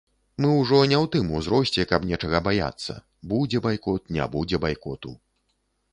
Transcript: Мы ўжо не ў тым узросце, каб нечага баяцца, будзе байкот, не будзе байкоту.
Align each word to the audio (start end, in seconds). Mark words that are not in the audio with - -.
Мы 0.43 0.47
ўжо 0.59 0.79
не 0.91 0.95
ў 1.03 1.09
тым 1.15 1.27
узросце, 1.39 1.85
каб 1.91 2.09
нечага 2.11 2.39
баяцца, 2.49 2.97
будзе 3.35 3.57
байкот, 3.67 4.01
не 4.19 4.25
будзе 4.37 4.57
байкоту. 4.65 5.17